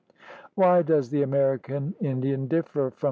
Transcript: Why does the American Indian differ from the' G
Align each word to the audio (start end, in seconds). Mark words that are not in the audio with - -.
Why 0.55 0.81
does 0.81 1.09
the 1.11 1.21
American 1.21 1.93
Indian 2.01 2.47
differ 2.47 2.65
from 2.65 2.89
the' 2.89 2.95
G 2.95 2.99